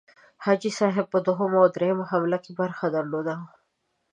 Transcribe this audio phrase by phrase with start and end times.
[0.43, 3.35] حاجي صاحب په دوهمه او دریمه حمله کې برخه درلوده.